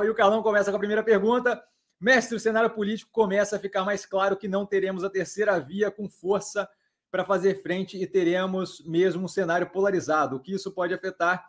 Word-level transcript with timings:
E 0.00 0.08
o 0.08 0.14
Carlão 0.14 0.42
começa 0.42 0.70
com 0.70 0.76
a 0.76 0.78
primeira 0.78 1.02
pergunta. 1.02 1.62
Mestre, 2.00 2.34
o 2.34 2.40
cenário 2.40 2.70
político 2.70 3.12
começa 3.12 3.56
a 3.56 3.58
ficar 3.58 3.84
mais 3.84 4.06
claro 4.06 4.38
que 4.38 4.48
não 4.48 4.64
teremos 4.64 5.04
a 5.04 5.10
terceira 5.10 5.60
via 5.60 5.90
com 5.90 6.08
força 6.08 6.66
para 7.10 7.26
fazer 7.26 7.62
frente 7.62 8.02
e 8.02 8.06
teremos 8.06 8.82
mesmo 8.86 9.24
um 9.24 9.28
cenário 9.28 9.68
polarizado, 9.68 10.36
o 10.36 10.40
que 10.40 10.54
isso 10.54 10.72
pode 10.72 10.94
afetar 10.94 11.46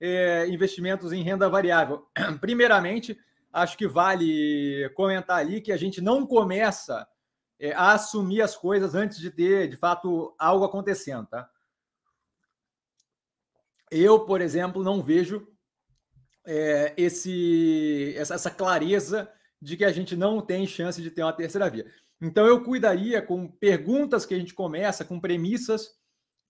é, 0.00 0.46
investimentos 0.46 1.12
em 1.12 1.24
renda 1.24 1.48
variável. 1.48 2.06
Primeiramente, 2.40 3.18
acho 3.52 3.76
que 3.76 3.88
vale 3.88 4.88
comentar 4.94 5.38
ali 5.38 5.60
que 5.60 5.72
a 5.72 5.76
gente 5.76 6.00
não 6.00 6.24
começa 6.24 7.04
é, 7.58 7.72
a 7.72 7.94
assumir 7.94 8.40
as 8.40 8.56
coisas 8.56 8.94
antes 8.94 9.18
de 9.18 9.32
ter, 9.32 9.66
de 9.66 9.76
fato, 9.76 10.32
algo 10.38 10.64
acontecendo, 10.64 11.26
tá? 11.26 11.50
Eu, 13.90 14.20
por 14.20 14.40
exemplo, 14.40 14.84
não 14.84 15.02
vejo 15.02 15.49
é, 16.46 16.94
esse, 16.96 18.14
essa, 18.16 18.34
essa 18.34 18.50
clareza 18.50 19.30
de 19.60 19.76
que 19.76 19.84
a 19.84 19.92
gente 19.92 20.16
não 20.16 20.40
tem 20.40 20.66
chance 20.66 21.00
de 21.02 21.10
ter 21.10 21.22
uma 21.22 21.32
terceira 21.32 21.68
via. 21.68 21.86
Então 22.20 22.46
eu 22.46 22.62
cuidaria 22.62 23.22
com 23.22 23.48
perguntas 23.48 24.26
que 24.26 24.34
a 24.34 24.38
gente 24.38 24.54
começa, 24.54 25.04
com 25.04 25.20
premissas 25.20 25.98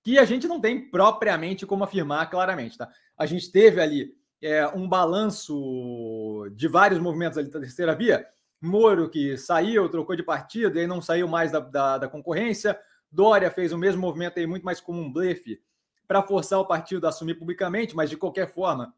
que 0.02 0.18
a 0.18 0.24
gente 0.24 0.48
não 0.48 0.60
tem 0.60 0.90
propriamente 0.90 1.66
como 1.66 1.84
afirmar 1.84 2.28
claramente, 2.30 2.78
tá? 2.78 2.90
A 3.18 3.26
gente 3.26 3.50
teve 3.52 3.80
ali 3.80 4.14
é, 4.42 4.66
um 4.68 4.88
balanço 4.88 6.48
de 6.54 6.66
vários 6.68 6.98
movimentos 6.98 7.36
ali 7.36 7.50
da 7.50 7.60
terceira 7.60 7.94
via. 7.94 8.26
Moro 8.60 9.10
que 9.10 9.36
saiu, 9.36 9.88
trocou 9.88 10.16
de 10.16 10.22
partido 10.22 10.78
e 10.78 10.86
não 10.86 11.02
saiu 11.02 11.28
mais 11.28 11.52
da, 11.52 11.60
da, 11.60 11.98
da 11.98 12.08
concorrência. 12.08 12.78
Dória 13.10 13.50
fez 13.50 13.72
o 13.72 13.78
mesmo 13.78 14.00
movimento 14.00 14.38
aí, 14.38 14.46
muito 14.46 14.64
mais 14.64 14.80
como 14.80 15.00
um 15.00 15.12
blefe, 15.12 15.60
para 16.06 16.22
forçar 16.22 16.58
o 16.58 16.66
partido 16.66 17.06
a 17.06 17.10
assumir 17.10 17.34
publicamente, 17.34 17.94
mas 17.94 18.08
de 18.08 18.16
qualquer 18.16 18.52
forma, 18.52 18.94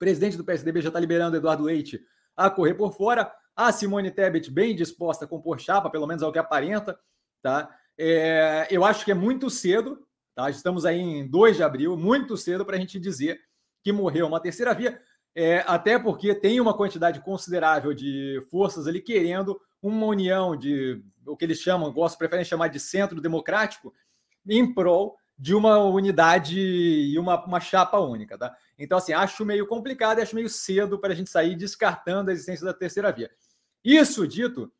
presidente 0.00 0.36
do 0.36 0.44
PSDB 0.44 0.80
já 0.80 0.88
está 0.88 0.98
liberando 0.98 1.36
Eduardo 1.36 1.62
Leite 1.62 2.00
a 2.34 2.48
correr 2.48 2.74
por 2.74 2.92
fora. 2.96 3.30
A 3.54 3.70
Simone 3.70 4.10
Tebet 4.10 4.50
bem 4.50 4.74
disposta 4.74 5.26
a 5.26 5.28
compor 5.28 5.60
chapa, 5.60 5.90
pelo 5.90 6.06
menos 6.06 6.22
é 6.22 6.26
o 6.26 6.32
que 6.32 6.38
aparenta. 6.38 6.98
Tá? 7.42 7.70
É, 7.98 8.66
eu 8.70 8.82
acho 8.82 9.04
que 9.04 9.10
é 9.10 9.14
muito 9.14 9.50
cedo, 9.50 10.00
tá? 10.34 10.48
estamos 10.48 10.86
aí 10.86 10.98
em 10.98 11.28
2 11.28 11.58
de 11.58 11.62
abril, 11.62 11.96
muito 11.98 12.34
cedo 12.36 12.64
para 12.64 12.76
a 12.76 12.80
gente 12.80 12.98
dizer 12.98 13.38
que 13.84 13.92
morreu 13.92 14.26
uma 14.26 14.40
terceira 14.40 14.74
via, 14.74 15.00
é, 15.34 15.62
até 15.66 15.98
porque 15.98 16.34
tem 16.34 16.60
uma 16.60 16.76
quantidade 16.76 17.20
considerável 17.20 17.92
de 17.94 18.40
forças 18.50 18.86
ali 18.86 19.00
querendo 19.00 19.60
uma 19.82 20.06
união 20.06 20.56
de 20.56 21.02
o 21.26 21.36
que 21.36 21.44
eles 21.44 21.58
chamam, 21.60 21.92
gosto, 21.92 22.18
preferem 22.18 22.44
chamar 22.44 22.68
de 22.68 22.80
centro 22.80 23.20
democrático, 23.20 23.92
em 24.46 24.72
prol 24.72 25.16
de 25.40 25.54
uma 25.54 25.78
unidade 25.78 26.60
e 26.60 27.18
uma, 27.18 27.42
uma 27.42 27.58
chapa 27.60 27.98
única, 27.98 28.36
tá? 28.36 28.54
Então, 28.78 28.98
assim, 28.98 29.14
acho 29.14 29.42
meio 29.42 29.66
complicado 29.66 30.18
e 30.18 30.22
acho 30.22 30.34
meio 30.34 30.50
cedo 30.50 30.98
para 30.98 31.14
a 31.14 31.16
gente 31.16 31.30
sair 31.30 31.56
descartando 31.56 32.28
a 32.28 32.32
existência 32.34 32.66
da 32.66 32.74
terceira 32.74 33.10
via. 33.10 33.30
Isso 33.82 34.28
dito, 34.28 34.70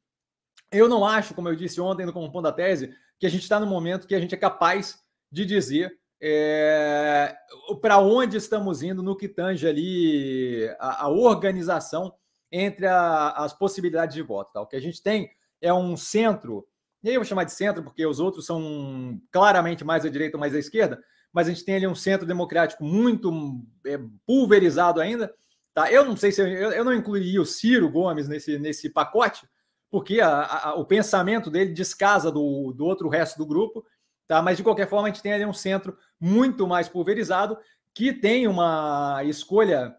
eu 0.70 0.86
não 0.86 1.02
acho, 1.02 1.32
como 1.32 1.48
eu 1.48 1.56
disse 1.56 1.80
ontem 1.80 2.04
no 2.04 2.12
Compondo 2.12 2.44
da 2.44 2.52
Tese, 2.52 2.94
que 3.18 3.26
a 3.26 3.30
gente 3.30 3.40
está 3.40 3.58
no 3.58 3.66
momento 3.66 4.06
que 4.06 4.14
a 4.14 4.20
gente 4.20 4.34
é 4.34 4.38
capaz 4.38 5.02
de 5.32 5.46
dizer 5.46 5.98
é, 6.20 7.34
para 7.80 7.96
onde 7.96 8.36
estamos 8.36 8.82
indo 8.82 9.02
no 9.02 9.16
que 9.16 9.28
tange 9.28 9.66
ali 9.66 10.68
a, 10.78 11.04
a 11.04 11.08
organização 11.08 12.14
entre 12.52 12.86
a, 12.86 13.30
as 13.30 13.54
possibilidades 13.54 14.14
de 14.14 14.20
voto. 14.20 14.52
Tá? 14.52 14.60
O 14.60 14.66
que 14.66 14.76
a 14.76 14.80
gente 14.80 15.02
tem 15.02 15.30
é 15.58 15.72
um 15.72 15.96
centro, 15.96 16.68
e 17.02 17.08
aí 17.08 17.14
eu 17.14 17.20
vou 17.20 17.28
chamar 17.28 17.44
de 17.44 17.52
centro 17.52 17.82
porque 17.82 18.04
os 18.04 18.20
outros 18.20 18.46
são 18.46 19.20
claramente 19.32 19.84
mais 19.84 20.04
à 20.04 20.08
direita 20.08 20.36
ou 20.36 20.40
mais 20.40 20.54
à 20.54 20.58
esquerda, 20.58 21.02
mas 21.32 21.46
a 21.46 21.50
gente 21.50 21.64
tem 21.64 21.76
ali 21.76 21.86
um 21.86 21.94
centro 21.94 22.26
democrático 22.26 22.84
muito 22.84 23.62
é, 23.86 23.98
pulverizado 24.26 25.00
ainda, 25.00 25.32
Tá? 25.72 25.90
Eu 25.90 26.04
não 26.04 26.16
sei 26.16 26.32
se 26.32 26.42
eu, 26.42 26.72
eu 26.72 26.84
não 26.84 26.92
incluiria 26.92 27.40
o 27.40 27.46
Ciro 27.46 27.88
Gomes 27.88 28.28
nesse, 28.28 28.58
nesse 28.58 28.90
pacote, 28.90 29.48
porque 29.90 30.20
a, 30.20 30.70
a, 30.70 30.74
o 30.74 30.84
pensamento 30.84 31.50
dele 31.50 31.72
descasa 31.72 32.30
do, 32.30 32.72
do 32.72 32.84
outro 32.84 33.08
resto 33.08 33.38
do 33.38 33.46
grupo, 33.46 33.84
tá? 34.26 34.42
mas 34.42 34.56
de 34.56 34.62
qualquer 34.62 34.88
forma 34.88 35.08
a 35.08 35.10
gente 35.10 35.22
tem 35.22 35.32
ali 35.32 35.46
um 35.46 35.52
centro 35.52 35.96
muito 36.18 36.66
mais 36.66 36.88
pulverizado 36.88 37.56
que 37.94 38.12
tem 38.12 38.46
uma 38.46 39.22
escolha 39.24 39.96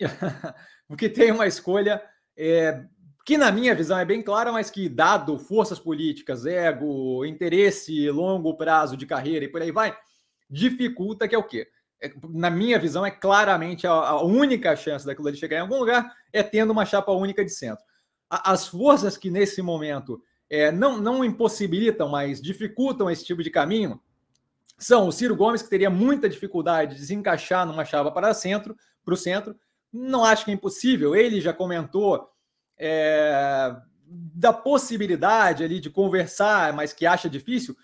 que 0.96 1.08
tem 1.08 1.30
uma 1.30 1.46
escolha 1.46 2.02
é, 2.36 2.84
que 3.28 3.36
na 3.36 3.52
minha 3.52 3.74
visão 3.74 3.98
é 3.98 4.06
bem 4.06 4.22
clara, 4.22 4.50
mas 4.50 4.70
que 4.70 4.88
dado 4.88 5.38
forças 5.38 5.78
políticas, 5.78 6.46
ego, 6.46 7.26
interesse, 7.26 8.10
longo 8.10 8.56
prazo 8.56 8.96
de 8.96 9.04
carreira 9.04 9.44
e 9.44 9.48
por 9.48 9.60
aí 9.60 9.70
vai, 9.70 9.94
dificulta 10.48 11.28
que 11.28 11.34
é 11.34 11.38
o 11.38 11.42
quê? 11.42 11.68
É, 12.00 12.10
na 12.30 12.48
minha 12.48 12.78
visão, 12.78 13.04
é 13.04 13.10
claramente 13.10 13.86
a, 13.86 13.92
a, 13.92 14.24
única 14.24 14.74
chance 14.74 15.04
daquilo 15.04 15.30
de 15.30 15.36
chegar 15.36 15.58
em 15.58 15.60
algum 15.60 15.78
lugar 15.78 16.10
é 16.32 16.42
tendo 16.42 16.70
uma 16.70 16.86
chapa 16.86 17.12
única 17.12 17.44
de 17.44 17.50
centro. 17.50 17.84
A, 18.30 18.50
as 18.50 18.66
forças 18.66 19.18
que 19.18 19.30
nesse 19.30 19.60
momento 19.60 20.22
é, 20.48 20.72
não, 20.72 20.96
não 20.96 21.22
impossibilitam, 21.22 22.08
mas 22.08 22.40
dificultam 22.40 23.10
esse 23.10 23.26
tipo 23.26 23.42
de 23.42 23.50
caminho 23.50 24.00
são 24.78 25.06
o 25.06 25.12
Ciro 25.12 25.36
Gomes, 25.36 25.60
que 25.60 25.68
teria 25.68 25.90
muita 25.90 26.30
dificuldade 26.30 26.96
de 26.96 27.04
se 27.04 27.14
encaixar 27.14 27.66
numa 27.66 27.84
chapa 27.84 28.10
para 28.10 28.32
centro, 28.32 28.74
para 29.04 29.12
o 29.12 29.18
centro. 29.18 29.54
Não 29.92 30.24
acho 30.24 30.46
que 30.46 30.50
é 30.50 30.54
impossível. 30.54 31.14
Ele 31.14 31.42
já 31.42 31.52
comentou 31.52 32.26
é, 32.78 33.74
da 34.06 34.52
possibilidade 34.52 35.64
ali 35.64 35.80
de 35.80 35.90
conversar, 35.90 36.72
mas 36.72 36.92
que 36.92 37.06
acha 37.06 37.28
difícil. 37.28 37.76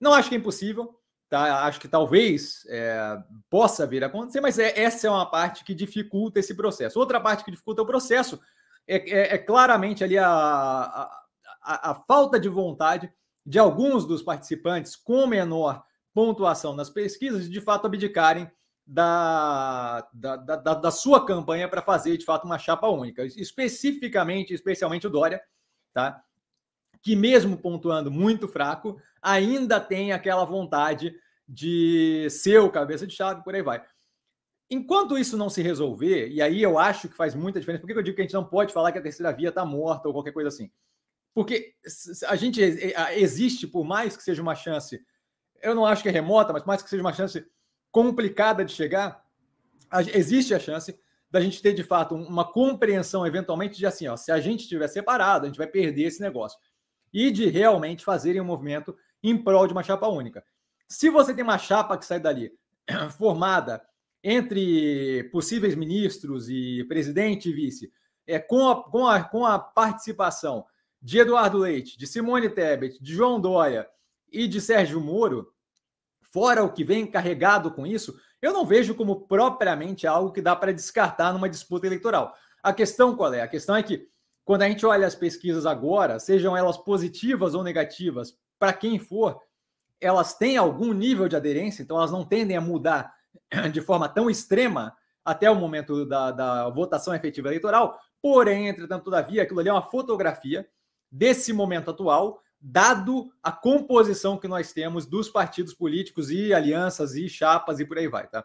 Não 0.00 0.12
acho 0.12 0.28
que 0.28 0.34
é 0.34 0.38
impossível. 0.38 0.98
Tá? 1.32 1.64
Acho 1.64 1.80
que 1.80 1.88
talvez 1.88 2.66
é, 2.68 3.16
possa 3.48 3.86
vir 3.86 4.04
a 4.04 4.06
acontecer, 4.06 4.42
mas 4.42 4.58
é, 4.58 4.78
essa 4.78 5.06
é 5.06 5.10
uma 5.10 5.24
parte 5.24 5.64
que 5.64 5.74
dificulta 5.74 6.38
esse 6.38 6.54
processo. 6.54 6.98
Outra 6.98 7.18
parte 7.18 7.42
que 7.42 7.50
dificulta 7.50 7.80
o 7.80 7.86
processo 7.86 8.38
é, 8.86 8.96
é, 8.96 9.34
é 9.34 9.38
claramente 9.38 10.04
ali 10.04 10.18
a, 10.18 10.28
a, 10.28 11.22
a, 11.62 11.90
a, 11.92 11.94
falta 12.06 12.38
de 12.38 12.50
vontade 12.50 13.10
de 13.46 13.58
alguns 13.58 14.04
dos 14.04 14.22
participantes 14.22 14.94
com 14.94 15.26
menor 15.26 15.82
pontuação 16.12 16.76
nas 16.76 16.90
pesquisas 16.90 17.48
de 17.48 17.60
fato 17.62 17.86
abdicarem 17.86 18.50
da, 18.92 20.06
da, 20.12 20.36
da, 20.36 20.74
da 20.74 20.90
sua 20.90 21.24
campanha 21.24 21.66
para 21.66 21.80
fazer 21.80 22.18
de 22.18 22.26
fato 22.26 22.44
uma 22.44 22.58
chapa 22.58 22.88
única. 22.88 23.24
Especificamente, 23.24 24.52
especialmente 24.52 25.06
o 25.06 25.10
Dória, 25.10 25.42
tá? 25.94 26.22
que 27.00 27.16
mesmo 27.16 27.56
pontuando 27.56 28.10
muito 28.10 28.46
fraco, 28.46 29.00
ainda 29.20 29.80
tem 29.80 30.12
aquela 30.12 30.44
vontade 30.44 31.14
de 31.48 32.28
ser 32.30 32.58
o 32.60 32.70
cabeça 32.70 33.06
de 33.06 33.14
chave, 33.14 33.42
por 33.42 33.54
aí 33.54 33.62
vai. 33.62 33.82
Enquanto 34.70 35.18
isso 35.18 35.36
não 35.36 35.50
se 35.50 35.62
resolver, 35.62 36.28
e 36.28 36.42
aí 36.42 36.62
eu 36.62 36.78
acho 36.78 37.08
que 37.08 37.16
faz 37.16 37.34
muita 37.34 37.58
diferença, 37.58 37.80
por 37.80 37.86
que 37.86 37.98
eu 37.98 38.02
digo 38.02 38.14
que 38.14 38.22
a 38.22 38.24
gente 38.24 38.34
não 38.34 38.44
pode 38.44 38.72
falar 38.72 38.92
que 38.92 38.98
a 38.98 39.02
terceira 39.02 39.32
via 39.32 39.48
está 39.48 39.64
morta 39.64 40.06
ou 40.06 40.14
qualquer 40.14 40.32
coisa 40.32 40.48
assim? 40.48 40.70
Porque 41.34 41.74
a 42.28 42.36
gente 42.36 42.60
existe, 43.16 43.66
por 43.66 43.84
mais 43.84 44.16
que 44.16 44.22
seja 44.22 44.42
uma 44.42 44.54
chance, 44.54 45.00
eu 45.62 45.74
não 45.74 45.86
acho 45.86 46.02
que 46.02 46.10
é 46.10 46.12
remota, 46.12 46.52
mas 46.52 46.64
mais 46.64 46.82
que 46.82 46.90
seja 46.90 47.02
uma 47.02 47.12
chance 47.12 47.44
complicada 47.92 48.64
de 48.64 48.72
chegar, 48.72 49.24
existe 50.14 50.54
a 50.54 50.58
chance 50.58 50.98
da 51.30 51.40
gente 51.40 51.62
ter 51.62 51.72
de 51.72 51.84
fato 51.84 52.14
uma 52.14 52.50
compreensão 52.50 53.26
eventualmente 53.26 53.78
de 53.78 53.86
assim, 53.86 54.08
ó, 54.08 54.16
se 54.16 54.32
a 54.32 54.40
gente 54.40 54.60
estiver 54.62 54.88
separado, 54.88 55.44
a 55.44 55.48
gente 55.48 55.58
vai 55.58 55.66
perder 55.66 56.04
esse 56.04 56.20
negócio 56.20 56.58
e 57.12 57.30
de 57.30 57.46
realmente 57.46 58.04
fazerem 58.04 58.40
um 58.40 58.44
movimento 58.44 58.96
em 59.22 59.36
prol 59.36 59.66
de 59.66 59.72
uma 59.72 59.82
chapa 59.82 60.08
única. 60.08 60.42
Se 60.88 61.10
você 61.10 61.32
tem 61.32 61.44
uma 61.44 61.58
chapa 61.58 61.96
que 61.96 62.04
sai 62.04 62.18
dali 62.18 62.52
formada 63.16 63.82
entre 64.24 65.24
possíveis 65.32 65.74
ministros 65.74 66.48
e 66.48 66.84
presidente 66.84 67.50
e 67.50 67.52
vice, 67.52 67.92
é, 68.26 68.38
com, 68.38 68.68
a, 68.68 68.82
com, 68.84 69.06
a, 69.06 69.22
com 69.22 69.44
a 69.44 69.58
participação 69.58 70.64
de 71.00 71.18
Eduardo 71.18 71.58
Leite, 71.58 71.98
de 71.98 72.06
Simone 72.06 72.48
Tebet, 72.48 73.02
de 73.02 73.12
João 73.12 73.40
Dória 73.40 73.88
e 74.30 74.46
de 74.46 74.60
Sérgio 74.60 75.00
Moro, 75.00 75.51
fora 76.32 76.64
o 76.64 76.72
que 76.72 76.82
vem 76.82 77.06
carregado 77.06 77.70
com 77.70 77.86
isso, 77.86 78.16
eu 78.40 78.52
não 78.52 78.66
vejo 78.66 78.94
como 78.94 79.26
propriamente 79.26 80.06
algo 80.06 80.32
que 80.32 80.40
dá 80.40 80.56
para 80.56 80.72
descartar 80.72 81.32
numa 81.32 81.48
disputa 81.48 81.86
eleitoral. 81.86 82.34
A 82.62 82.72
questão 82.72 83.14
qual 83.14 83.32
é? 83.34 83.42
A 83.42 83.48
questão 83.48 83.76
é 83.76 83.82
que 83.82 84.08
quando 84.44 84.62
a 84.62 84.68
gente 84.68 84.84
olha 84.84 85.06
as 85.06 85.14
pesquisas 85.14 85.66
agora, 85.66 86.18
sejam 86.18 86.56
elas 86.56 86.76
positivas 86.76 87.54
ou 87.54 87.62
negativas, 87.62 88.36
para 88.58 88.72
quem 88.72 88.98
for, 88.98 89.40
elas 90.00 90.34
têm 90.34 90.56
algum 90.56 90.92
nível 90.92 91.28
de 91.28 91.36
aderência, 91.36 91.82
então 91.82 91.96
elas 91.96 92.10
não 92.10 92.24
tendem 92.24 92.56
a 92.56 92.60
mudar 92.60 93.14
de 93.72 93.80
forma 93.80 94.08
tão 94.08 94.28
extrema 94.28 94.96
até 95.24 95.48
o 95.48 95.54
momento 95.54 96.04
da, 96.04 96.32
da 96.32 96.68
votação 96.70 97.14
efetiva 97.14 97.48
eleitoral. 97.48 97.98
Porém, 98.20 98.68
entretanto, 98.68 99.04
todavia, 99.04 99.42
aquilo 99.42 99.60
ali 99.60 99.68
é 99.68 99.72
uma 99.72 99.82
fotografia 99.82 100.66
desse 101.10 101.52
momento 101.52 101.90
atual, 101.90 102.40
dado 102.62 103.32
a 103.42 103.50
composição 103.50 104.38
que 104.38 104.46
nós 104.46 104.72
temos 104.72 105.04
dos 105.04 105.28
partidos 105.28 105.74
políticos 105.74 106.30
e 106.30 106.54
alianças 106.54 107.16
e 107.16 107.28
chapas 107.28 107.80
e 107.80 107.84
por 107.84 107.98
aí 107.98 108.06
vai, 108.06 108.28
tá? 108.28 108.44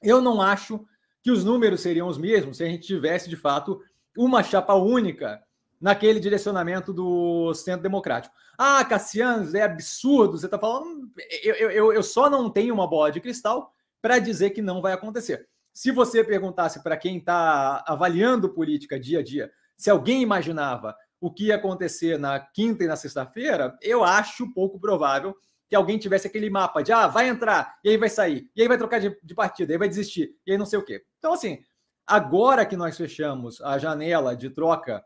Eu 0.00 0.20
não 0.22 0.40
acho 0.40 0.86
que 1.20 1.30
os 1.32 1.42
números 1.42 1.80
seriam 1.80 2.06
os 2.06 2.16
mesmos 2.16 2.58
se 2.58 2.62
a 2.62 2.66
gente 2.66 2.86
tivesse, 2.86 3.28
de 3.28 3.36
fato, 3.36 3.82
uma 4.16 4.44
chapa 4.44 4.74
única 4.74 5.42
naquele 5.80 6.20
direcionamento 6.20 6.92
do 6.92 7.52
centro 7.52 7.82
democrático. 7.82 8.34
Ah, 8.56 8.84
Cassiano, 8.84 9.54
é 9.56 9.62
absurdo, 9.62 10.38
você 10.38 10.46
está 10.46 10.58
falando. 10.58 11.10
Eu, 11.42 11.70
eu, 11.70 11.92
eu 11.92 12.02
só 12.02 12.30
não 12.30 12.48
tenho 12.48 12.72
uma 12.72 12.86
bola 12.86 13.10
de 13.10 13.20
cristal 13.20 13.74
para 14.00 14.18
dizer 14.20 14.50
que 14.50 14.62
não 14.62 14.80
vai 14.80 14.92
acontecer. 14.92 15.48
Se 15.72 15.90
você 15.90 16.22
perguntasse 16.24 16.82
para 16.82 16.96
quem 16.96 17.18
está 17.18 17.84
avaliando 17.86 18.48
política 18.48 18.98
dia 18.98 19.18
a 19.18 19.22
dia, 19.22 19.50
se 19.76 19.90
alguém 19.90 20.22
imaginava 20.22 20.96
o 21.20 21.32
que 21.32 21.46
ia 21.46 21.56
acontecer 21.56 22.18
na 22.18 22.38
quinta 22.38 22.84
e 22.84 22.86
na 22.86 22.96
sexta-feira, 22.96 23.76
eu 23.80 24.04
acho 24.04 24.52
pouco 24.52 24.78
provável 24.78 25.34
que 25.68 25.74
alguém 25.74 25.98
tivesse 25.98 26.26
aquele 26.26 26.48
mapa 26.48 26.82
de 26.82 26.92
ah, 26.92 27.08
vai 27.08 27.28
entrar, 27.28 27.76
e 27.82 27.88
aí 27.88 27.96
vai 27.96 28.08
sair, 28.08 28.50
e 28.54 28.62
aí 28.62 28.68
vai 28.68 28.78
trocar 28.78 29.00
de, 29.00 29.18
de 29.22 29.34
partida, 29.34 29.72
e 29.72 29.74
aí 29.74 29.78
vai 29.78 29.88
desistir, 29.88 30.36
e 30.46 30.52
aí 30.52 30.58
não 30.58 30.66
sei 30.66 30.78
o 30.78 30.84
quê. 30.84 31.04
Então, 31.18 31.32
assim, 31.32 31.58
agora 32.06 32.64
que 32.64 32.76
nós 32.76 32.96
fechamos 32.96 33.60
a 33.60 33.78
janela 33.78 34.36
de 34.36 34.50
troca 34.50 35.04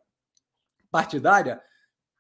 partidária, 0.91 1.62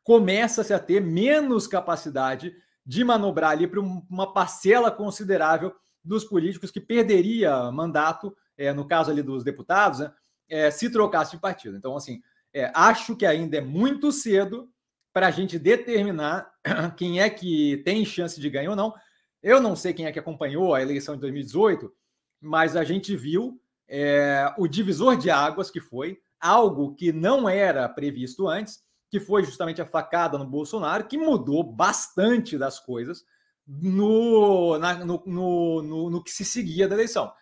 começa-se 0.02 0.72
a 0.72 0.78
ter 0.78 1.00
menos 1.00 1.66
capacidade 1.66 2.54
de 2.86 3.04
manobrar 3.04 3.50
ali 3.50 3.66
para 3.66 3.80
uma 3.80 4.32
parcela 4.32 4.90
considerável 4.90 5.74
dos 6.02 6.24
políticos 6.24 6.70
que 6.70 6.80
perderia 6.80 7.70
mandato, 7.70 8.34
é, 8.56 8.72
no 8.72 8.86
caso 8.86 9.10
ali 9.10 9.22
dos 9.22 9.44
deputados, 9.44 10.00
né, 10.00 10.12
é, 10.48 10.70
se 10.70 10.90
trocasse 10.90 11.32
de 11.32 11.38
partido. 11.38 11.76
Então, 11.76 11.96
assim, 11.96 12.20
é, 12.54 12.70
acho 12.74 13.16
que 13.16 13.26
ainda 13.26 13.58
é 13.58 13.60
muito 13.60 14.10
cedo 14.12 14.68
para 15.12 15.28
a 15.28 15.30
gente 15.30 15.58
determinar 15.58 16.50
quem 16.96 17.20
é 17.20 17.28
que 17.28 17.82
tem 17.84 18.04
chance 18.04 18.40
de 18.40 18.50
ganhar 18.50 18.70
ou 18.70 18.76
não. 18.76 18.94
Eu 19.42 19.60
não 19.60 19.74
sei 19.74 19.92
quem 19.92 20.06
é 20.06 20.12
que 20.12 20.18
acompanhou 20.18 20.74
a 20.74 20.82
eleição 20.82 21.14
de 21.14 21.20
2018, 21.22 21.92
mas 22.40 22.76
a 22.76 22.84
gente 22.84 23.16
viu 23.16 23.60
é, 23.88 24.52
o 24.58 24.68
divisor 24.68 25.16
de 25.16 25.30
águas 25.30 25.70
que 25.70 25.80
foi 25.80 26.18
algo 26.40 26.94
que 26.94 27.12
não 27.12 27.48
era 27.48 27.88
previsto 27.88 28.48
antes, 28.48 28.80
que 29.10 29.20
foi 29.20 29.44
justamente 29.44 29.82
a 29.82 29.86
facada 29.86 30.38
no 30.38 30.46
Bolsonaro, 30.46 31.06
que 31.06 31.18
mudou 31.18 31.62
bastante 31.62 32.56
das 32.56 32.78
coisas 32.78 33.24
no, 33.66 34.78
na, 34.78 35.04
no, 35.04 35.22
no, 35.26 35.82
no, 35.82 36.10
no, 36.10 36.24
que 36.24 36.30
se 36.30 36.44
seguia 36.44 36.88
da 36.88 36.94
eleição. 36.94 37.32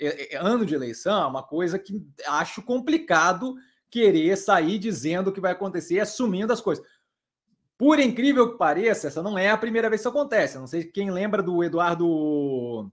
É, 0.00 0.34
é, 0.34 0.38
ano 0.38 0.64
de 0.64 0.74
eleição 0.74 1.22
é 1.22 1.26
uma 1.26 1.42
coisa 1.42 1.78
que 1.78 2.02
acho 2.26 2.62
complicado 2.62 3.54
querer 3.90 4.36
sair 4.36 4.78
dizendo 4.78 5.28
o 5.28 5.32
que 5.32 5.40
vai 5.40 5.52
acontecer, 5.52 6.00
assumindo 6.00 6.52
as 6.52 6.60
coisas. 6.60 6.84
Por 7.76 7.98
incrível 7.98 8.52
que 8.52 8.58
pareça, 8.58 9.08
essa 9.08 9.22
não 9.22 9.38
é 9.38 9.50
a 9.50 9.56
primeira 9.56 9.88
vez 9.88 10.00
que 10.00 10.08
isso 10.08 10.16
acontece. 10.16 10.58
não 10.58 10.66
sei 10.66 10.84
quem 10.84 11.10
lembra 11.10 11.42
do 11.42 11.64
Eduardo. 11.64 12.90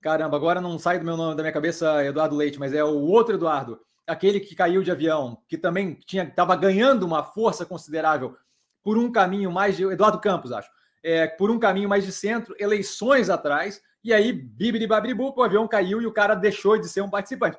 Caramba, 0.00 0.36
agora 0.36 0.60
não 0.60 0.78
sai 0.78 0.98
do 0.98 1.04
meu 1.04 1.16
nome 1.16 1.36
da 1.36 1.42
minha 1.42 1.52
cabeça 1.52 2.04
Eduardo 2.04 2.36
Leite, 2.36 2.58
mas 2.58 2.72
é 2.72 2.84
o 2.84 3.00
outro 3.00 3.34
Eduardo, 3.34 3.80
aquele 4.06 4.38
que 4.40 4.54
caiu 4.54 4.82
de 4.82 4.90
avião, 4.90 5.42
que 5.48 5.58
também 5.58 5.94
tinha 5.94 6.24
estava 6.24 6.54
ganhando 6.54 7.04
uma 7.04 7.22
força 7.22 7.66
considerável 7.66 8.36
por 8.82 8.96
um 8.96 9.10
caminho 9.10 9.50
mais 9.50 9.76
de 9.76 9.84
Eduardo 9.84 10.20
Campos, 10.20 10.52
acho 10.52 10.70
é, 11.02 11.26
por 11.26 11.50
um 11.50 11.58
caminho 11.58 11.88
mais 11.88 12.04
de 12.04 12.12
centro, 12.12 12.54
eleições 12.58 13.30
atrás, 13.30 13.80
e 14.02 14.12
aí, 14.12 14.32
bibiri 14.32 14.86
babribu, 14.86 15.32
o 15.36 15.42
avião 15.42 15.66
caiu 15.66 16.00
e 16.00 16.06
o 16.06 16.12
cara 16.12 16.34
deixou 16.34 16.78
de 16.78 16.88
ser 16.88 17.00
um 17.02 17.10
participante. 17.10 17.58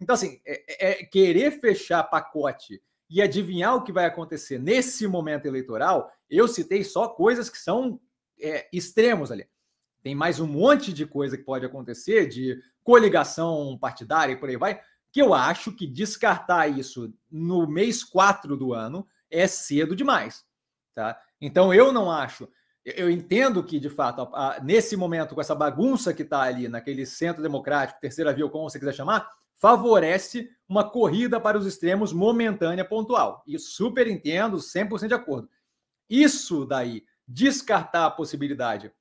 Então, 0.00 0.14
assim, 0.14 0.40
é, 0.46 0.88
é, 0.88 0.90
é, 0.90 1.04
querer 1.04 1.60
fechar 1.60 2.02
pacote 2.04 2.82
e 3.08 3.20
adivinhar 3.20 3.74
o 3.74 3.82
que 3.82 3.92
vai 3.92 4.06
acontecer 4.06 4.58
nesse 4.58 5.06
momento 5.06 5.46
eleitoral, 5.46 6.10
eu 6.28 6.46
citei 6.48 6.84
só 6.84 7.08
coisas 7.08 7.50
que 7.50 7.58
são 7.58 8.00
é, 8.40 8.68
extremos 8.72 9.30
ali. 9.30 9.46
Tem 10.02 10.14
mais 10.14 10.40
um 10.40 10.46
monte 10.46 10.92
de 10.92 11.04
coisa 11.04 11.36
que 11.36 11.44
pode 11.44 11.66
acontecer, 11.66 12.26
de 12.26 12.58
coligação 12.82 13.76
partidária 13.78 14.32
e 14.32 14.36
por 14.36 14.48
aí 14.48 14.56
vai, 14.56 14.80
que 15.12 15.20
eu 15.20 15.34
acho 15.34 15.72
que 15.72 15.86
descartar 15.86 16.68
isso 16.68 17.12
no 17.30 17.66
mês 17.66 18.02
4 18.02 18.56
do 18.56 18.72
ano 18.72 19.06
é 19.30 19.46
cedo 19.46 19.94
demais. 19.94 20.44
Tá? 20.94 21.20
Então, 21.40 21.74
eu 21.74 21.92
não 21.92 22.10
acho 22.10 22.48
eu 22.84 23.10
entendo 23.10 23.62
que, 23.62 23.78
de 23.78 23.90
fato, 23.90 24.22
a, 24.22 24.56
a, 24.56 24.60
nesse 24.60 24.96
momento, 24.96 25.34
com 25.34 25.40
essa 25.40 25.54
bagunça 25.54 26.14
que 26.14 26.22
está 26.22 26.42
ali, 26.42 26.68
naquele 26.68 27.04
centro 27.04 27.42
democrático, 27.42 28.00
terceira 28.00 28.32
via, 28.32 28.44
ou 28.44 28.50
como 28.50 28.68
você 28.68 28.78
quiser 28.78 28.94
chamar, 28.94 29.28
favorece 29.60 30.50
uma 30.68 30.88
corrida 30.88 31.40
para 31.40 31.58
os 31.58 31.66
extremos 31.66 32.12
momentânea, 32.12 32.84
pontual. 32.84 33.42
E 33.46 33.58
super 33.58 34.06
entendo, 34.06 34.56
100% 34.56 35.08
de 35.08 35.14
acordo. 35.14 35.48
Isso 36.08 36.64
daí, 36.64 37.04
descartar 37.26 38.06
a 38.06 38.10
possibilidade 38.10 38.92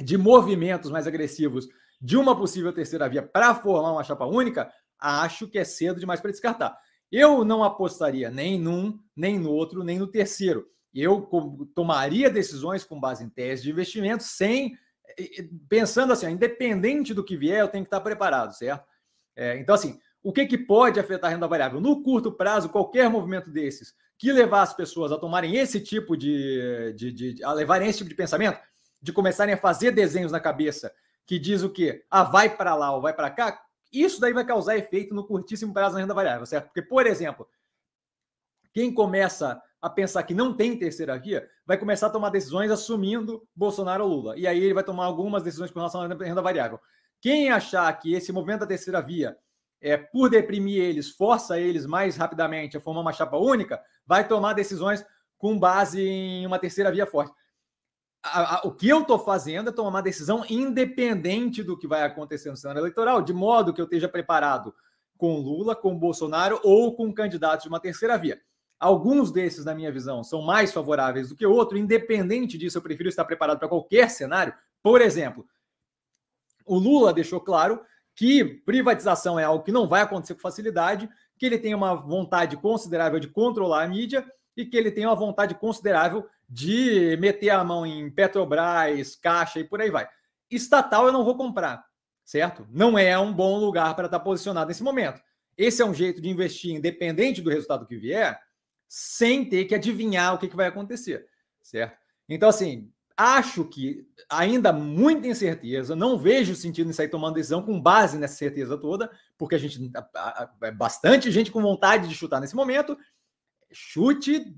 de 0.00 0.18
movimentos 0.18 0.90
mais 0.90 1.06
agressivos 1.06 1.68
de 2.00 2.16
uma 2.16 2.36
possível 2.36 2.72
terceira 2.72 3.08
via 3.08 3.22
para 3.22 3.54
formar 3.54 3.92
uma 3.92 4.04
chapa 4.04 4.26
única, 4.26 4.70
acho 4.98 5.48
que 5.48 5.58
é 5.58 5.64
cedo 5.64 6.00
demais 6.00 6.20
para 6.20 6.30
descartar. 6.30 6.76
Eu 7.10 7.44
não 7.44 7.62
apostaria 7.62 8.30
nem 8.30 8.58
num, 8.58 8.98
nem 9.14 9.38
no 9.38 9.50
outro, 9.50 9.84
nem 9.84 9.98
no 9.98 10.06
terceiro 10.06 10.68
eu 10.94 11.28
tomaria 11.74 12.30
decisões 12.30 12.84
com 12.84 13.00
base 13.00 13.24
em 13.24 13.28
tese 13.28 13.64
de 13.64 13.70
investimento, 13.70 14.22
sem 14.22 14.78
pensando 15.68 16.12
assim, 16.12 16.30
independente 16.30 17.12
do 17.12 17.24
que 17.24 17.36
vier, 17.36 17.60
eu 17.60 17.68
tenho 17.68 17.84
que 17.84 17.88
estar 17.88 18.00
preparado, 18.00 18.52
certo? 18.54 18.86
É, 19.36 19.58
então, 19.58 19.74
assim, 19.74 19.98
o 20.22 20.32
que, 20.32 20.46
que 20.46 20.58
pode 20.58 20.98
afetar 20.98 21.30
a 21.30 21.34
renda 21.34 21.46
variável? 21.46 21.80
No 21.80 22.02
curto 22.02 22.32
prazo, 22.32 22.68
qualquer 22.68 23.08
movimento 23.08 23.50
desses 23.50 23.94
que 24.16 24.32
levar 24.32 24.62
as 24.62 24.74
pessoas 24.74 25.12
a 25.12 25.18
tomarem 25.18 25.56
esse 25.56 25.80
tipo 25.80 26.16
de, 26.16 26.92
de, 26.96 27.12
de 27.12 27.44
a 27.44 27.52
levarem 27.52 27.88
esse 27.88 27.98
tipo 27.98 28.10
de 28.10 28.16
pensamento, 28.16 28.58
de 29.02 29.12
começarem 29.12 29.54
a 29.54 29.58
fazer 29.58 29.90
desenhos 29.90 30.32
na 30.32 30.40
cabeça 30.40 30.92
que 31.26 31.38
diz 31.38 31.62
o 31.62 31.70
quê? 31.70 32.04
Ah, 32.10 32.22
vai 32.22 32.54
para 32.54 32.74
lá 32.74 32.94
ou 32.94 33.00
vai 33.00 33.12
para 33.12 33.30
cá, 33.30 33.62
isso 33.92 34.20
daí 34.20 34.32
vai 34.32 34.44
causar 34.44 34.76
efeito 34.76 35.14
no 35.14 35.26
curtíssimo 35.26 35.72
prazo 35.72 35.94
na 35.94 36.00
renda 36.00 36.14
variável, 36.14 36.44
certo? 36.46 36.66
Porque, 36.66 36.82
por 36.82 37.06
exemplo, 37.06 37.46
quem 38.72 38.92
começa 38.92 39.62
a 39.80 39.88
pensar 39.88 40.22
que 40.22 40.34
não 40.34 40.54
tem 40.54 40.78
terceira 40.78 41.18
via, 41.18 41.48
vai 41.66 41.76
começar 41.76 42.06
a 42.06 42.10
tomar 42.10 42.30
decisões 42.30 42.70
assumindo 42.70 43.46
Bolsonaro 43.54 44.04
ou 44.04 44.10
Lula. 44.10 44.38
E 44.38 44.46
aí 44.46 44.58
ele 44.58 44.74
vai 44.74 44.82
tomar 44.82 45.04
algumas 45.04 45.42
decisões 45.42 45.70
com 45.70 45.78
relação 45.78 46.00
à 46.00 46.06
renda 46.06 46.42
variável. 46.42 46.80
Quem 47.24 47.50
achar 47.50 47.90
que 47.98 48.12
esse 48.12 48.30
movimento 48.30 48.60
da 48.60 48.66
terceira 48.66 49.00
via, 49.00 49.34
é, 49.80 49.96
por 49.96 50.28
deprimir 50.28 50.82
eles, 50.82 51.08
força 51.08 51.58
eles 51.58 51.86
mais 51.86 52.18
rapidamente 52.18 52.76
a 52.76 52.80
formar 52.82 53.00
uma 53.00 53.14
chapa 53.14 53.38
única, 53.38 53.80
vai 54.06 54.28
tomar 54.28 54.52
decisões 54.52 55.02
com 55.38 55.58
base 55.58 56.02
em 56.02 56.46
uma 56.46 56.58
terceira 56.58 56.92
via 56.92 57.06
forte. 57.06 57.32
A, 58.22 58.56
a, 58.56 58.60
o 58.66 58.72
que 58.72 58.86
eu 58.86 59.00
estou 59.00 59.18
fazendo 59.18 59.70
é 59.70 59.72
tomar 59.72 59.88
uma 59.88 60.02
decisão 60.02 60.44
independente 60.50 61.62
do 61.62 61.78
que 61.78 61.88
vai 61.88 62.02
acontecer 62.02 62.50
no 62.50 62.58
cenário 62.58 62.80
eleitoral, 62.80 63.22
de 63.22 63.32
modo 63.32 63.72
que 63.72 63.80
eu 63.80 63.86
esteja 63.86 64.06
preparado 64.06 64.74
com 65.16 65.38
Lula, 65.38 65.74
com 65.74 65.98
Bolsonaro 65.98 66.60
ou 66.62 66.94
com 66.94 67.10
candidatos 67.10 67.62
de 67.62 67.70
uma 67.70 67.80
terceira 67.80 68.18
via. 68.18 68.38
Alguns 68.78 69.32
desses, 69.32 69.64
na 69.64 69.74
minha 69.74 69.90
visão, 69.90 70.22
são 70.22 70.42
mais 70.42 70.74
favoráveis 70.74 71.30
do 71.30 71.36
que 71.36 71.46
outro. 71.46 71.78
Independente 71.78 72.58
disso, 72.58 72.76
eu 72.76 72.82
prefiro 72.82 73.08
estar 73.08 73.24
preparado 73.24 73.58
para 73.58 73.68
qualquer 73.68 74.10
cenário. 74.10 74.52
Por 74.82 75.00
exemplo, 75.00 75.46
o 76.64 76.78
Lula 76.78 77.12
deixou 77.12 77.40
claro 77.40 77.80
que 78.14 78.44
privatização 78.44 79.38
é 79.38 79.44
algo 79.44 79.64
que 79.64 79.72
não 79.72 79.88
vai 79.88 80.02
acontecer 80.02 80.34
com 80.34 80.40
facilidade, 80.40 81.08
que 81.36 81.46
ele 81.46 81.58
tem 81.58 81.74
uma 81.74 81.94
vontade 81.94 82.56
considerável 82.56 83.18
de 83.18 83.28
controlar 83.28 83.82
a 83.82 83.88
mídia 83.88 84.24
e 84.56 84.64
que 84.64 84.76
ele 84.76 84.90
tem 84.90 85.04
uma 85.04 85.16
vontade 85.16 85.54
considerável 85.54 86.26
de 86.48 87.16
meter 87.20 87.50
a 87.50 87.64
mão 87.64 87.84
em 87.84 88.08
Petrobras, 88.10 89.16
Caixa 89.16 89.58
e 89.58 89.64
por 89.64 89.80
aí 89.80 89.90
vai. 89.90 90.08
Estatal 90.50 91.06
eu 91.06 91.12
não 91.12 91.24
vou 91.24 91.36
comprar, 91.36 91.84
certo? 92.24 92.66
Não 92.70 92.98
é 92.98 93.18
um 93.18 93.32
bom 93.32 93.58
lugar 93.58 93.96
para 93.96 94.06
estar 94.06 94.20
posicionado 94.20 94.68
nesse 94.68 94.82
momento. 94.82 95.20
Esse 95.56 95.82
é 95.82 95.84
um 95.84 95.94
jeito 95.94 96.20
de 96.20 96.28
investir 96.28 96.74
independente 96.74 97.40
do 97.40 97.50
resultado 97.50 97.86
que 97.86 97.96
vier, 97.96 98.40
sem 98.88 99.44
ter 99.44 99.64
que 99.64 99.74
adivinhar 99.74 100.34
o 100.34 100.38
que, 100.38 100.48
que 100.48 100.56
vai 100.56 100.66
acontecer, 100.66 101.26
certo? 101.62 101.98
Então, 102.28 102.48
assim, 102.48 102.92
acho 103.16 103.64
que 103.64 104.06
ainda 104.28 104.72
muita 104.72 105.28
incerteza, 105.28 105.94
não 105.94 106.18
vejo 106.18 106.54
sentido 106.54 106.90
em 106.90 106.92
sair 106.92 107.08
tomando 107.08 107.34
decisão 107.34 107.62
com 107.62 107.80
base 107.80 108.18
nessa 108.18 108.36
certeza 108.36 108.76
toda, 108.76 109.10
porque 109.38 109.54
a 109.54 109.58
gente 109.58 109.90
é 110.62 110.70
bastante 110.72 111.30
gente 111.30 111.50
com 111.50 111.62
vontade 111.62 112.08
de 112.08 112.14
chutar 112.14 112.40
nesse 112.40 112.56
momento. 112.56 112.96
Chute, 113.72 114.56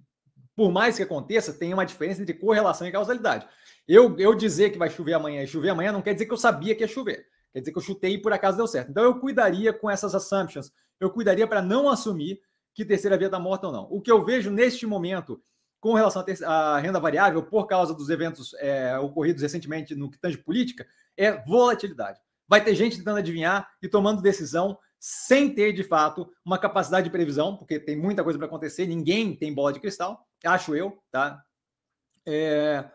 por 0.55 0.73
mais 0.73 0.97
que 0.97 1.03
aconteça, 1.03 1.53
tem 1.53 1.75
uma 1.75 1.85
diferença 1.85 2.23
entre 2.23 2.35
correlação 2.35 2.87
e 2.87 2.93
causalidade. 2.93 3.47
Eu, 3.87 4.19
eu 4.19 4.35
dizer 4.35 4.71
que 4.71 4.79
vai 4.79 4.89
chover 4.89 5.15
amanhã 5.15 5.43
e 5.43 5.47
chover 5.47 5.71
amanhã 5.71 5.93
não 5.93 6.03
quer 6.03 6.15
dizer 6.15 6.27
que 6.27 6.33
eu 6.33 6.39
sabia 6.39 6.75
que 6.75 6.83
ia 6.83 6.89
chover. 6.89 7.27
Quer 7.53 7.61
dizer 7.61 7.73
que 7.73 7.79
eu 7.79 7.83
chutei 7.83 8.15
e 8.15 8.19
por 8.23 8.33
acaso 8.33 8.57
deu 8.57 8.67
certo. 8.67 8.91
Então 8.91 9.05
eu 9.05 9.21
cuidaria 9.21 9.73
com 9.73 9.91
essas 9.91 10.15
assumptions. 10.15 10.73
Eu 10.99 11.11
cuidaria 11.11 11.47
para 11.47 11.63
não 11.63 11.89
assumir 11.89 12.41
que 12.75 12.85
terceira 12.85 13.17
via 13.17 13.29
está 13.29 13.39
morta 13.39 13.67
ou 13.67 13.73
não. 13.73 13.89
O 13.91 14.01
que 14.01 14.11
eu 14.11 14.25
vejo 14.25 14.51
neste 14.51 14.87
momento 14.87 15.41
com 15.81 15.95
relação 15.95 16.25
à 16.47 16.79
renda 16.79 16.99
variável, 16.99 17.43
por 17.43 17.67
causa 17.67 17.95
dos 17.95 18.11
eventos 18.11 18.55
é, 18.55 18.99
ocorridos 18.99 19.43
recentemente 19.43 19.95
no 19.95 20.11
que 20.11 20.19
tange 20.19 20.39
política, 20.39 20.87
é 21.17 21.33
volatilidade. 21.45 22.19
Vai 22.49 22.63
ter 22.63 22.75
gente 22.75 22.99
tentando 22.99 23.19
adivinhar 23.19 23.69
e 23.83 23.89
tomando 23.89 24.23
decisão 24.23 24.79
sem 24.99 25.55
ter, 25.55 25.73
de 25.73 25.85
fato, 25.85 26.29
uma 26.45 26.59
capacidade 26.59 27.05
de 27.05 27.11
previsão, 27.11 27.57
porque 27.57 27.79
tem 27.79 27.97
muita 27.97 28.25
coisa 28.25 28.39
para 28.39 28.47
acontecer, 28.47 28.87
ninguém 28.87 29.37
tem 29.37 29.55
bola 29.55 29.73
de 29.73 29.81
cristal, 29.81 30.27
acho 30.45 30.75
eu, 30.75 30.99
tá? 31.11 31.43
É... 32.27 32.85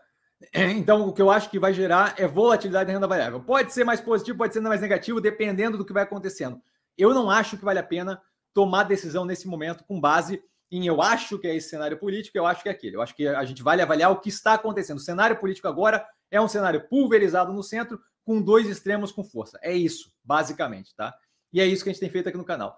Então, 0.54 1.06
o 1.06 1.12
que 1.12 1.22
eu 1.22 1.30
acho 1.30 1.48
que 1.48 1.58
vai 1.58 1.72
gerar 1.72 2.16
é 2.18 2.26
volatilidade 2.26 2.88
da 2.88 2.92
renda 2.92 3.06
variável. 3.06 3.40
Pode 3.40 3.72
ser 3.72 3.84
mais 3.84 4.00
positivo, 4.00 4.36
pode 4.36 4.52
ser 4.52 4.60
mais 4.60 4.80
negativo, 4.80 5.20
dependendo 5.20 5.78
do 5.78 5.84
que 5.84 5.92
vai 5.92 6.02
acontecendo. 6.02 6.60
Eu 6.98 7.14
não 7.14 7.30
acho 7.30 7.56
que 7.56 7.64
vale 7.64 7.78
a 7.78 7.82
pena 7.82 8.20
tomar 8.52 8.82
decisão 8.82 9.24
nesse 9.24 9.46
momento 9.46 9.84
com 9.84 10.00
base 10.00 10.42
em 10.72 10.86
eu 10.86 11.02
acho 11.02 11.38
que 11.38 11.46
é 11.46 11.54
esse 11.54 11.68
cenário 11.68 11.98
político, 11.98 12.36
eu 12.36 12.46
acho 12.46 12.62
que 12.62 12.68
é 12.68 12.72
aquele. 12.72 12.96
Eu 12.96 13.02
acho 13.02 13.14
que 13.14 13.28
a 13.28 13.44
gente 13.44 13.62
vale 13.62 13.82
avaliar 13.82 14.10
o 14.10 14.20
que 14.20 14.30
está 14.30 14.54
acontecendo. 14.54 14.96
O 14.96 15.00
cenário 15.00 15.38
político 15.38 15.68
agora 15.68 16.06
é 16.30 16.40
um 16.40 16.48
cenário 16.48 16.88
pulverizado 16.88 17.52
no 17.52 17.62
centro, 17.62 18.00
com 18.24 18.40
dois 18.40 18.66
extremos 18.66 19.12
com 19.12 19.22
força. 19.22 19.58
É 19.62 19.72
isso, 19.72 20.10
basicamente, 20.24 20.94
tá? 20.94 21.14
E 21.52 21.60
é 21.60 21.66
isso 21.66 21.84
que 21.84 21.90
a 21.90 21.92
gente 21.92 22.00
tem 22.00 22.10
feito 22.10 22.28
aqui 22.28 22.38
no 22.38 22.44
canal. 22.44 22.70